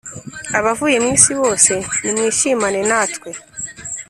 Abavuye 0.59 0.97
mu 1.03 1.09
isi 1.17 1.31
bose 1.41 1.71
nimwishimane 2.01 2.79
natwe 2.89 3.29